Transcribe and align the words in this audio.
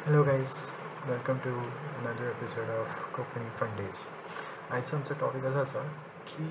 Hello 0.00 0.22
guys 0.24 0.52
welcome 1.06 1.38
to 1.44 1.50
another 1.50 2.24
episode 2.24 2.68
of 2.70 3.02
Konkani 3.16 3.48
fun 3.56 3.74
days 3.76 4.06
आयचो 4.70 4.96
आमचो 4.96 5.14
topic 5.20 5.44
असो 5.44 5.58
आसा 5.60 5.82
की 6.28 6.44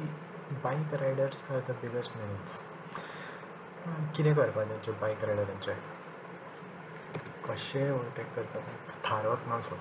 bike 0.64 0.94
riders 1.02 1.44
are 1.52 1.60
the 1.70 1.76
biggest 1.82 2.18
menaces 2.18 2.58
कितें 4.16 4.34
करपाचें 4.36 4.76
ज्यो 4.84 4.94
बायक 5.02 5.24
रायडरांचे 5.24 5.74
कशें 7.48 7.92
ओवरटेक 7.92 8.32
करतात 8.36 8.94
थारोवप 9.10 9.48
ना 9.48 9.60
सो 9.62 9.76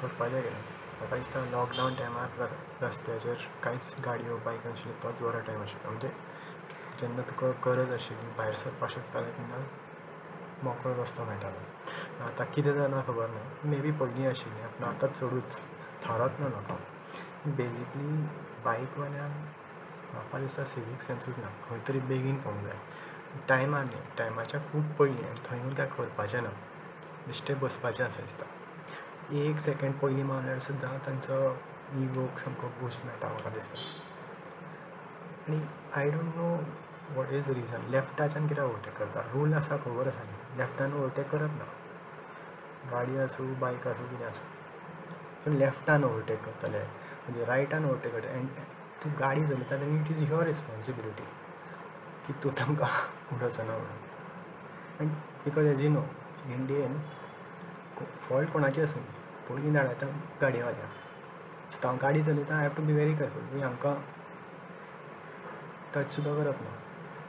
करपाचें 0.00 0.40
कितें 0.40 0.56
म्हाका 0.98 1.16
दिसता 1.16 1.44
लॉकडावन 1.50 1.94
टायमार 1.94 2.48
रस्त्याचेर 2.82 3.48
कांयच 3.64 3.94
गाडयो 4.04 4.36
बायक 4.44 4.66
नाशिल्ली 4.66 5.02
तोच 5.02 5.22
बरो 5.22 5.46
टायम 5.46 5.62
आशिल्लो 5.62 5.90
म्हणजे 5.90 6.08
जेन्ना 7.00 7.30
तुका 7.30 7.52
गरज 7.70 7.92
आशिल्ली 7.92 8.34
भायर 8.38 8.54
सरपाक 8.64 8.90
शकतालें 8.90 9.30
तेन्ना 9.38 9.64
मोकळो 10.64 10.94
रस्तो 11.02 11.24
मेळटालो 11.24 12.24
आतां 12.24 12.46
कितें 12.54 12.72
जालां 12.74 13.00
खबर 13.06 13.28
ना 13.28 13.42
मे 13.70 13.80
बी 13.80 13.90
पयलीं 14.00 14.26
आशिल्लें 14.30 14.68
पूण 14.68 14.88
आतां 14.88 15.08
चडूच 15.08 15.58
थारत 16.04 16.40
ना 16.40 16.48
लोकां 16.48 16.76
बेजिकली 17.56 18.10
बायकवाल्यांक 18.64 19.34
म्हाका 20.12 20.38
दिसता 20.38 20.64
सिवीक 20.64 21.00
सेन्सूच 21.02 21.38
ना. 21.38 21.48
खंय 21.68 21.78
तरी 21.88 22.00
बेगीन 22.08 22.36
पावूंक 22.40 22.64
जाय 22.64 22.78
टायमार 23.48 23.84
न्ही 23.84 24.00
टायमाच्या 24.18 24.60
खूब 24.72 24.92
पयलीं 24.98 25.24
आनी 25.28 25.40
थंयूय 25.48 25.74
कांय 25.74 25.88
करपाचें 25.96 26.40
ना. 26.42 26.50
बेश्टें 27.26 27.58
बसपाचें 27.60 28.04
आसा 28.04 28.22
दिसता 28.22 28.46
एक 29.42 29.60
सेकेंड 29.60 29.94
पयलीं 30.00 30.24
मारल्यार 30.24 30.58
सुद्दां 30.68 30.96
तांचो 31.06 31.38
इगोक 32.02 32.38
सामको 32.38 32.68
बूस्ट 32.80 33.04
मेळटा 33.06 33.28
म्हाका 33.28 33.50
दिसता. 33.54 33.78
आनी 35.48 35.60
I 35.96 36.10
don't 36.10 36.36
know 36.36 36.48
what 37.16 37.32
is 37.32 37.44
the 37.46 37.50
reason 37.58 37.90
लेफ्टाच्यान 37.90 38.46
कित्याक 38.46 38.68
ओवरटेक 38.68 38.96
करता. 38.98 39.20
रूल 39.32 39.54
आसा 39.54 39.76
खबर 39.84 40.06
आसा 40.08 40.22
न्ही 40.22 40.41
लेफ्टान 40.58 40.92
ओवरटेक 40.94 41.28
करप 41.30 41.52
ना. 41.58 41.64
गाडी 42.90 43.16
आसूं 43.22 43.46
बायक 43.60 43.86
आसूं 43.86 44.06
कितें 44.08 44.26
आसूं 44.26 44.46
पूण 45.44 45.54
लेफ्टान 45.58 46.04
ओवरटेक 46.04 46.40
करतले. 46.44 46.82
म्हणजे 47.24 47.44
रायटान 47.44 47.84
ओवरटेक 47.84 48.12
करता 48.12 48.36
एंड 48.36 48.48
तूं 49.02 49.10
गाडी 49.20 49.46
चलयता 49.46 49.76
तेन्ना 49.80 50.00
इट 50.00 50.10
इज 50.10 50.30
युअर 50.30 50.44
रिस्पॉन्सिबिलिटी 50.46 51.24
की 52.26 52.32
तूं 52.42 52.50
तांकां 52.58 52.88
उडोवचो 53.34 53.62
ना 53.62 53.76
म्हणून. 53.76 54.00
And 55.00 55.10
because 55.44 55.66
as 55.66 55.82
you 55.82 55.90
know 55.90 56.02
Indian 56.54 56.98
fault 58.28 58.50
कोणाची 58.52 58.80
आसूं 58.82 59.02
पयलीं 59.48 59.72
धाडायता 59.74 60.06
गाडयेवाल्याक 60.42 61.70
सो 61.72 61.86
हांव 61.86 61.98
गाडी 62.02 62.22
चलयता 62.22 62.54
I 62.56 62.66
have 62.66 62.74
to 62.76 62.82
be 62.82 62.92
very 62.92 63.14
careful 63.14 63.62
हांकां 63.62 63.94
टच 65.94 66.10
सुद्दां 66.14 66.34
करप 66.36 66.62
ना 66.62 66.70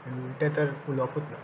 आनी 0.06 0.24
उलटें 0.24 0.56
तर 0.56 0.72
उलोवपूच 0.88 1.22
ना 1.30 1.36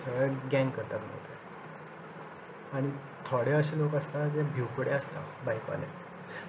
सगळे 0.00 0.28
गँग 0.52 0.70
करतात 0.76 1.00
मागीर 1.00 2.76
आनी 2.76 2.90
थोडे 3.26 3.52
अशे 3.52 3.78
लोक 3.78 3.94
आसता 3.94 4.28
जे 4.28 4.42
भिवपडे 4.42 4.90
आसता 4.90 5.20
बायकवाले 5.46 5.86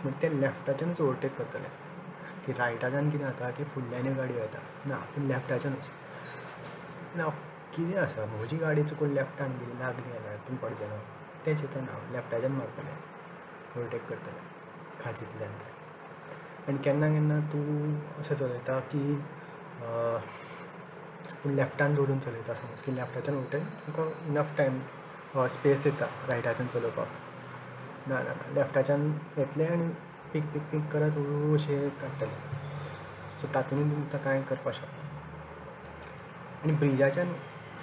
म्हणजे 0.04 0.22
ते 0.22 0.40
लेफ्टाच्यानूच 0.42 1.02
ओवरटेक 1.02 1.36
करतले. 1.38 1.68
की 2.46 2.54
रायटाच्यान 2.54 3.10
कितें 3.10 3.24
जाता 3.26 3.50
की 3.58 3.64
फुडल्यान 3.74 4.14
गाडी 4.16 4.34
येता 4.34 4.60
ना 4.86 4.96
पूण 5.16 5.26
लेफ्टाच्यानूच 5.28 5.90
ना 7.16 7.28
कितें 7.74 8.00
आसा 8.02 8.26
म्हजी 8.26 8.58
गाडी 8.58 8.84
चुकून 8.84 9.12
लेफ्टान 9.14 9.52
गेली 9.60 9.80
लागली 9.80 10.12
जाल्यार 10.14 10.38
तूं 10.48 10.56
पडचें 10.64 10.88
ना 10.88 10.98
तें 11.46 11.56
चिंतना 11.56 11.98
लेफ्टाच्यान 12.14 12.52
मारतले. 12.52 12.92
ओवरटेक 13.78 14.06
करतले. 14.10 14.42
खाजींतल्यान 15.04 15.54
ते. 15.60 15.72
आनी 16.68 16.78
केन्ना 16.84 17.08
केन्ना 17.08 17.40
तूं 17.54 17.64
अशें 18.20 18.36
चलयता 18.36 18.80
की 18.94 19.04
पूण 21.44 21.54
लेफ्टान 21.56 21.96
दवरून 21.96 22.20
चलयता 22.20 22.54
समज 22.54 22.82
की 22.82 22.96
लेफ्टाच्यान 22.96 23.38
ओवरटेक 23.38 23.64
तुमकां 23.86 24.06
इनफ 24.28 24.58
टायम 24.58 24.80
स्पेस 25.54 25.86
येता 25.86 26.06
रायटाच्यान 26.30 26.68
चलोवपाक 26.68 27.08
ना 28.08 28.16
ना 28.16 28.24
ना. 28.24 28.54
लेफ्टाच्यान 28.56 29.12
येतले 29.38 29.66
आनी 29.66 29.88
पीक 30.34 30.44
पीक 30.54 30.64
पीक 30.72 30.88
करत 30.92 31.18
हळू 31.18 31.54
अशें 31.56 31.90
काडटले 32.02 32.28
सो 33.42 33.48
तातूंत 33.56 33.92
तुमकां 33.92 34.20
कांय 34.24 34.42
करपाक 34.50 34.74
शकता? 34.74 35.08
आनी 36.64 36.74
ब्रिजाच्यान 36.74 37.34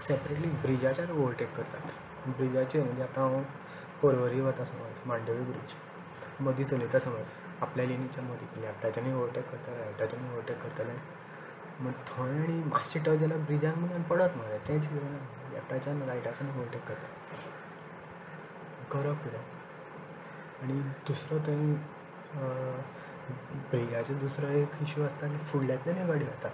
सेपरेटली 0.06 0.48
ब्रिजाच्यान 0.62 1.10
ओवरटेक 1.10 1.54
करतात. 1.56 1.92
ब्रिजाचेर 2.36 2.84
म्हणजे 2.84 3.02
आतां 3.02 3.24
हांव 3.24 3.36
हो, 3.36 3.42
पर्वरी 4.02 4.40
वता 4.40 4.64
समज 4.64 5.06
मांडवी 5.06 5.42
ब्रिज 5.44 5.74
मदीं 6.46 6.64
चलयता 6.64 6.98
समज. 6.98 7.34
आपल्या 7.62 7.86
लेनीच्या 7.86 8.24
मदीं 8.24 8.60
लेफ्टाच्यानूय 8.62 9.14
ओवरटेक 9.14 9.50
करतले 9.50 9.82
रायटाच्यानूय 9.82 10.32
ओवरटेक 10.34 10.62
करतले 10.62 10.92
म्हण 11.80 11.92
थंय 12.08 12.38
आनी 12.42 12.62
मातशें 12.70 13.02
टच 13.02 13.18
जाल्यार 13.20 13.40
ब्रिजान 13.48 13.78
म्हणून 13.78 14.02
पडत 14.10 14.36
मरे 14.36 14.58
तें 14.68 14.80
चिंतना 14.80 15.18
लेफ्टाच्यान 15.52 16.02
रायटाच्यान 16.08 16.50
ओवरटेक 16.56 16.84
करता 16.88 17.08
करप 18.92 19.22
कितें 19.24 19.38
आनी 20.62 20.80
दुसरो 21.08 21.38
थंय 21.46 21.74
ब्रिजाचो 23.70 24.14
दुसरो 24.20 24.48
एक 24.60 24.82
इशू 24.82 25.02
आसता 25.02 25.26
की 25.26 25.38
ह्यो 25.52 26.06
गाडयो 26.06 26.26
येता 26.26 26.48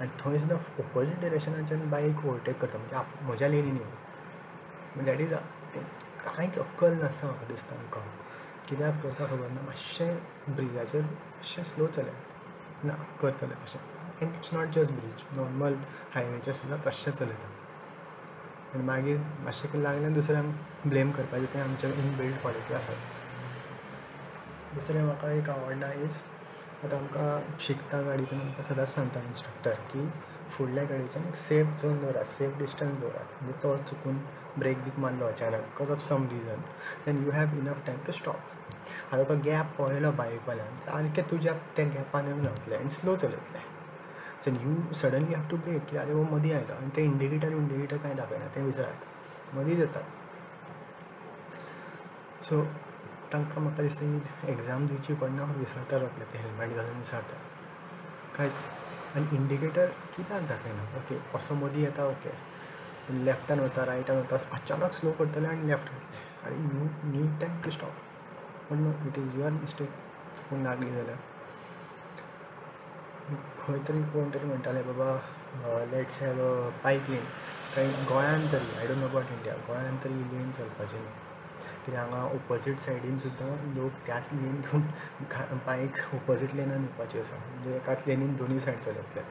आनी 0.00 0.10
थंय 0.20 0.38
सुद्दां 0.38 0.58
ऑपोजीट 0.84 1.20
डिरेक्शनाच्यान 1.20 1.88
बायक 1.90 2.24
ओवरटेक 2.26 2.58
करता. 2.60 2.78
म्हणजे 2.78 3.24
म्हज्या 3.26 3.48
लेनीन 3.48 3.76
येवन 3.76 5.04
डॅट 5.04 5.20
इज 5.20 5.34
कांयच 6.24 6.58
अक्कल 6.58 6.98
नासता 7.00 7.26
म्हाका 7.26 7.46
दिसता 7.48 7.74
आमकां 7.76 8.02
कित्याक 8.68 9.02
करता 9.02 9.26
खबर 9.30 9.48
ना 9.54 9.60
मातशें 9.66 10.16
ब्रिजाचेर 10.56 11.02
मातशें 11.02 11.62
स्लो 11.62 11.86
चलयात 11.86 12.84
ना 12.84 12.94
करतले 13.22 13.54
तशें 13.64 13.93
and 14.22 14.34
it's 14.34 14.52
not 14.54 14.68
just 14.78 14.92
bridge 14.92 15.22
normal 15.36 15.76
हायवेचेर 16.14 16.54
सुद्दां 16.54 16.78
तशें 16.86 17.12
चलयता 17.12 17.48
आनी 18.74 18.84
मागीर 18.84 19.18
मातशें 19.44 19.70
कितें 19.70 19.82
लागलें 19.84 20.12
दुसऱ्यांक 20.14 20.54
ब्लेम 20.86 21.10
करपाचें 21.12 21.46
तें 21.54 21.60
आमचें 21.60 21.88
इनबिल्ड 21.88 22.40
क्वॉलिटी 22.42 22.74
आसाच 22.74 23.18
दुसरें 24.74 25.02
म्हाका 25.02 25.30
एक 25.32 25.50
आवडना 25.50 25.90
इज 26.04 26.22
आतां 26.84 26.98
आमकां 26.98 27.58
शिकता 27.66 28.00
गाडी 28.06 28.24
तेन्ना 28.30 28.44
आमकां 28.44 28.64
सदांच 28.68 28.88
सांगता 28.94 29.20
इन्स्ट्रक्टर 29.26 29.74
की 29.92 30.08
फुडल्या 30.56 30.84
गाडयेच्यान 30.84 31.28
एक 31.28 31.36
सेफ 31.36 31.82
झोन 31.82 31.98
दवरात 32.00 32.24
सेफ 32.26 32.56
डिस्टन्स 32.58 32.98
दवरात. 33.00 33.36
म्हणजे 33.40 33.62
तो 33.62 33.76
चुकून 33.88 34.18
ब्रेक 34.58 34.82
बीक 34.84 34.98
मारलो 35.04 35.26
अचानक 35.26 35.60
because 35.60 35.90
of 35.90 36.02
some 36.08 36.26
reason 36.30 36.60
then 37.06 37.22
you 37.24 37.30
have 37.32 37.56
enough 37.58 37.86
time 37.86 37.98
to 38.06 38.12
stop 38.12 39.12
आतां 39.12 39.24
तो 39.28 39.40
गॅप 39.44 39.76
पळयलो 39.78 40.10
बायकवाल्यान 40.22 40.76
सारकें 40.86 41.30
तुज्या 41.30 41.52
त्या 41.76 41.86
गॅपान 41.94 42.26
येवन 42.28 42.44
रावतलें 42.46 42.78
आनी 42.78 42.90
स्लो 42.90 43.16
चलयतलें 43.16 43.73
तर 44.46 44.52
you 44.62 44.92
suddenly 44.94 45.34
have 45.34 45.48
to 45.50 45.56
brake 45.56 45.84
की 45.90 45.96
अरे 45.96 46.14
वो 46.14 46.22
मदीं 46.32 46.52
आयलो 46.54 46.74
आनी 46.74 46.90
ते 46.96 47.02
इंडिकेटर 47.04 47.52
इंडिकेटर 47.52 47.96
कांय 47.96 48.14
दाखयना 48.14 48.46
तें 48.54 48.62
विसरात. 48.62 49.04
मदींच 49.54 49.78
येतात. 49.78 50.02
सो 52.44 52.62
तांकां 53.32 53.62
म्हाका 53.62 53.82
दिसता 53.82 54.04
ही 54.04 54.52
एग्जाम 54.52 54.86
दिवची 54.86 55.14
पडना 55.20 55.44
विसरतात 55.56 56.00
रोखडें 56.00 56.24
ते 56.32 56.38
हेल्मेट 56.38 56.74
घालून 56.76 56.96
विसरता 56.98 57.36
कांयच 58.36 58.56
आनी 59.16 59.36
इंडिकेटर 59.36 59.86
कित्याक 60.16 60.42
दाखयना 60.48 60.82
ओके 60.98 61.18
असो 61.36 61.54
मदीं 61.54 61.82
येता 61.82 62.04
ओके 62.06 62.32
लेफ्टान 63.24 63.60
वता 63.60 63.84
रायटान 63.86 64.16
वता 64.18 64.36
अचानक 64.56 64.92
स्लो 64.94 65.10
करतले 65.18 65.46
आनी 65.48 65.68
लेफ्ट 65.68 65.92
घेतले 65.92 66.22
आनी 66.46 66.78
you 66.78 66.88
need 67.12 67.40
time 67.40 67.60
to 67.64 67.70
stop 67.70 67.94
पूण 68.68 68.86
इट 69.06 69.18
इज 69.18 69.36
युअर 69.38 69.50
मिस्टेक 69.52 69.90
चुकून 70.36 70.62
लागली 70.64 70.90
जाल्यार 70.92 71.16
खंय 73.28 73.78
तरी 73.88 74.02
कोण 74.12 74.28
तरी 74.34 74.46
म्हणटाले 74.46 74.82
बाबा 74.82 75.84
let's 75.92 76.18
have 76.22 76.40
a 76.40 76.68
bike 76.84 77.08
lane 77.10 77.24
काय 77.76 77.86
गोंयान 78.08 78.46
तरी 78.52 78.78
I 78.78 78.86
don't 78.86 78.98
know 78.98 79.06
about 79.06 79.30
India 79.32 79.54
गोंयान 79.68 79.96
तरी 80.04 80.14
लेन 80.32 80.50
चलपाची 80.58 80.96
न्ही. 80.96 81.12
कित्याक 81.86 82.04
हांगा 82.04 82.22
ऑपोजीट 82.34 82.78
सायडीन 82.78 83.16
सुद्दां 83.18 83.48
लोक 83.74 83.98
त्याच 84.06 84.28
लेन 84.32 84.60
घेवन 84.60 85.58
बायक 85.66 85.98
ऑपोजीट 86.14 86.54
लेनान 86.54 86.80
येवपाची 86.82 87.18
आसा. 87.18 87.36
म्हणजे 87.48 87.76
एकाच 87.76 88.02
लेनीन 88.06 88.34
दोनूय 88.36 88.58
सायड 88.58 88.78
चलयतले 88.78 89.22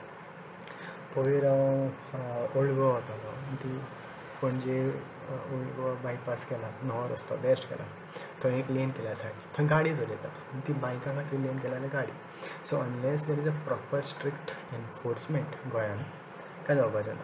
पयर 1.16 1.46
हांव 1.46 2.60
ओल्ड 2.60 2.72
गोवा 2.76 2.94
वतालो. 2.94 3.32
ती 3.64 3.80
पणजे 4.44 4.78
बायपास 6.04 6.46
केला 6.46 6.70
नवो 6.84 7.04
रस्तो 7.10 7.36
बेस्ट 7.42 7.68
केला 7.70 7.84
थंय 8.44 8.58
एक 8.60 8.72
लेन 8.72 8.90
केल्या 8.92 9.14
सायड 9.16 9.36
थंय 9.58 9.68
गाडी 9.68 9.96
चलयता 9.96 10.30
ती 10.68 10.74
बायका 10.74 11.14
खातीर 11.16 11.40
लेन 11.40 11.58
केल्या 11.58 11.80
जाल्यार 11.80 11.94
गाडी. 11.94 12.12
So 12.70 12.78
unless 12.78 13.26
there 13.28 13.40
is 13.40 13.48
a 13.50 13.52
proper 13.66 14.02
strict 14.10 14.52
enforcement 14.74 15.56
गोंयान 15.74 16.04
काय 16.68 16.76
जावपाचें 16.76 17.14
ना 17.14 17.24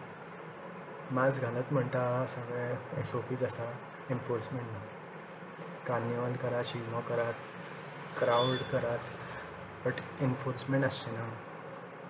मास्क 1.14 1.42
घालत 1.42 1.72
म्हणटा 1.72 2.04
सगळे 2.28 2.64
एस 3.00 3.14
ओ 3.14 3.20
पीज 3.28 3.44
आसा 3.44 3.70
एनफोर्समेंट 4.10 4.66
ना. 4.66 4.80
कार्निवल 5.86 6.34
करात 6.42 6.64
शिगमो 6.64 7.00
करात 7.08 7.34
क्रावड 8.18 8.62
करात 8.72 9.86
बट 9.86 10.00
एनफोर्समेंट 10.22 10.84
आसचें 10.84 11.12
ना 11.12 11.30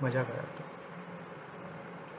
मजा 0.02 0.22
करात. 0.22 0.62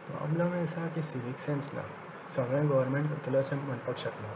प्रॉब्लम 0.07 0.61
आसा 0.61 0.87
की 0.95 1.01
सिवीक 1.01 1.39
सेन्स 1.39 1.73
ना. 1.73 1.81
सगळें 2.29 2.69
गव्हर्मेंट 2.69 3.09
करतलो 3.09 3.37
अशें 3.37 3.55
म्हणपाक 3.57 3.97
शकना 3.97 4.33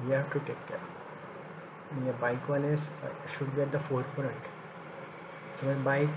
we 0.00 0.14
have 0.14 0.22
to 0.32 0.38
take 0.46 0.56
care 0.68 2.02
हे 2.04 2.12
बायकवाले 2.20 2.76
should 2.76 3.48
be 3.54 3.60
at 3.62 3.70
the 3.72 3.80
four 3.88 4.02
current 4.16 5.58
समज 5.60 5.82
बायक 5.84 6.08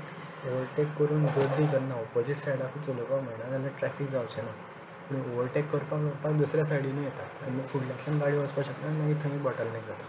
ओवरटेक 0.47 0.87
करून 0.97 1.25
गर्दी 1.25 1.65
करना 1.71 1.95
ऑपोजीट 1.95 2.37
सायडाकूच 2.39 2.85
चलोवपाक 2.85 3.21
मेळना 3.21 3.49
जाल्यार 3.49 3.71
ट्रॅफीक 3.79 4.09
जावचें 4.09 4.43
ना. 4.43 4.51
पूण 5.09 5.21
ओवरटेक 5.33 5.69
करपाक 5.71 6.01
करपाक 6.01 6.33
दुसऱ्या 6.37 6.65
सायडीनूय 6.65 7.03
येता. 7.03 7.23
आनी 7.45 7.61
फुडल्यांतल्यान 7.67 8.19
गाडी 8.19 8.37
वचपाक 8.37 8.65
शकना 8.65 8.87
आनी 8.87 8.99
मागीर 8.99 9.17
थंय 9.23 9.37
बॉटलनेक 9.43 9.85
जाता. 9.87 10.05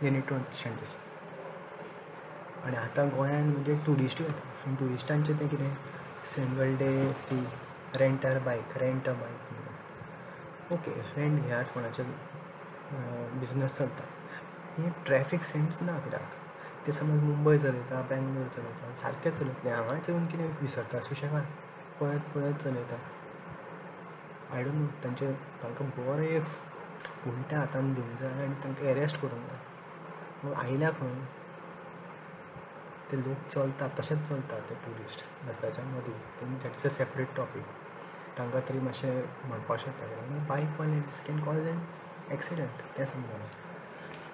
They 0.00 0.10
need 0.10 0.22
to 0.28 0.34
understand 0.34 0.78
this 0.78 0.96
आनी 2.64 2.76
आतां 2.76 3.08
गोंयान 3.16 3.48
म्हणजे 3.48 3.74
ट्युरिस्टूय 3.84 4.26
येता. 4.26 4.48
आनी 4.66 4.76
ट्युरिस्टांचें 4.76 5.38
तें 5.40 5.48
कितें? 5.48 5.74
सिंगल 6.26 6.74
डे 6.76 6.90
ती 7.30 7.44
रेंटार 7.96 8.38
bike 8.44 8.76
rent 8.78 9.08
a 9.08 9.12
bike 9.12 9.67
okay 10.72 10.90
rent 11.16 11.42
घेयात 11.42 11.64
कोणाचे 11.74 12.02
बिजनस 13.40 13.76
चलता. 13.78 14.04
हें 14.78 14.90
ट्रॅफीक 15.06 15.42
सेन्स 15.42 15.80
ना 15.82 15.98
कित्याक 16.00 16.86
ते 16.86 16.92
समज 16.92 17.22
मुंबय 17.22 17.58
चलयता 17.58 18.00
बेंगलोर 18.10 18.48
चलयता 18.56 18.94
सारकें 19.02 19.30
चलयतलें 19.30 19.72
हांगाच 19.72 20.08
येवन 20.08 20.26
कितें 20.26 20.46
विसरता 20.60 21.00
सुशेगाद 21.08 21.44
पळत 22.00 22.28
पळत 22.34 22.62
चलयता 22.62 22.96
आय 24.54 24.62
डोंट 24.64 24.74
नो 24.74 24.86
तांचे 25.04 25.32
तांकां 25.62 25.88
बरें 25.96 26.38
उलट्या 26.38 27.58
हातान 27.58 27.92
दिवंक 27.94 28.20
जाय 28.20 28.44
आनी 28.44 28.62
तांकां 28.64 28.86
एरेस्ट 28.90 29.20
करूंक 29.22 29.50
जाय 29.50 30.54
आयल्या 30.66 30.90
खंय 31.00 31.14
ते 33.10 33.20
लोक 33.22 33.48
चलतात 33.50 33.98
तशेंच 34.00 34.28
चलतात 34.28 34.70
ते 34.70 34.74
ट्युरिस्ट 34.84 35.24
रस्त्याच्या 35.48 35.84
मदीं 35.84 36.18
तें 36.40 36.54
दॅट्स 36.62 36.86
अ 36.86 36.88
सेपरेट 36.98 37.36
टॉपीक 37.36 37.64
तांकां 38.38 38.60
तरी 38.68 38.80
मातशें 38.80 39.22
म्हणपाक 39.48 39.78
शकता 39.80 40.06
कित्याक 40.06 40.46
बायकवाले 40.48 41.00
this 41.06 41.20
can 41.26 41.38
cause 41.44 41.66
an 41.68 41.80
accident 42.32 42.82
तें 42.98 43.04
समजना. 43.04 43.46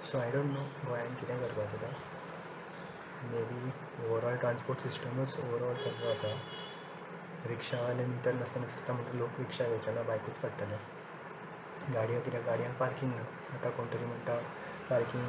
सो 0.06 0.18
आय 0.18 0.30
डोंट 0.32 0.50
नो 0.52 0.62
गोंयान 0.88 1.14
कितें 1.20 1.38
करपाचें 1.40 1.78
तें. 1.82 1.94
मे 3.30 3.42
बी 3.50 3.70
ओवरऑल 4.08 4.36
ट्रान्सपोर्ट 4.36 4.80
सिस्टमूच 4.80 5.38
ओवरऑल 5.44 5.74
खंयचो 5.84 6.10
आसा. 6.10 6.34
रिक्षावाले 7.46 8.04
मिटर 8.06 8.32
नासतना 8.34 8.66
चलता 8.66 8.92
म्हणटा 8.92 9.16
लोक 9.18 9.38
रिक्षा 9.38 9.64
घेवचे 9.68 9.92
ना 9.94 10.02
बायकूच 10.02 10.38
काडटले. 10.40 10.76
गाडयो 11.94 12.20
कित्याक? 12.20 12.44
गाडयांक 12.46 12.76
पार्कींग 12.78 13.10
ना. 13.12 13.22
आतां 13.54 13.70
कोण 13.72 13.86
तरी 13.92 14.04
म्हणटा 14.04 14.36
पार्कींग 14.90 15.26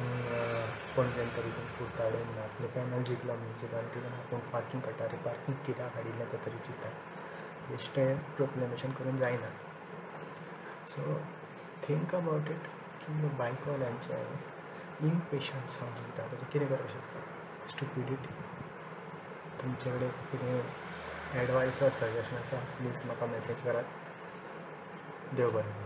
पणजेन 0.96 1.28
तरी 1.36 1.50
कुर्ताडेन 1.78 2.34
ना. 2.36 2.42
आपले 2.44 2.66
पॅनल 2.76 3.02
जिंकला 3.02 3.34
म्युनिसिपालिटीन 3.34 4.20
कोण 4.30 4.40
पार्कींग 4.52 4.80
काडटा. 4.82 5.04
रे 5.12 5.16
पार्कींग 5.24 5.56
कित्याक 5.66 5.94
हाडिल्लें 5.96 6.32
तें 6.32 6.38
तरी 6.46 6.58
चिंता 6.66 6.88
बेश्टें 7.70 8.16
प्रोक्लेमेशन 8.36 8.90
करून 8.98 9.16
जायनात 9.16 10.88
सो 10.90 11.14
थिंक 11.88 12.14
अबावट 12.14 12.50
इट 12.50 12.66
की 13.02 13.28
बायकवाल्यांचे 13.38 14.20
इम्पेशन्स 15.06 15.78
हांव 15.80 15.90
म्हणटा 15.90 16.26
ताजें 16.32 16.50
कितें 16.52 16.68
करपाक 16.68 16.90
शकता 16.90 17.68
स्टुपिडिटी 17.70 18.34
तुमचे 19.62 19.90
कडेन 19.90 20.10
कितें 20.32 21.40
एडवायस 21.42 21.82
आसा 21.82 21.90
सजेशन 21.98 22.36
आसा 22.36 22.56
प्लीज 22.78 23.02
म्हाका 23.04 23.26
मॅसेज 23.26 23.62
करात 23.62 25.34
देव 25.36 25.50
बरें. 25.50 25.85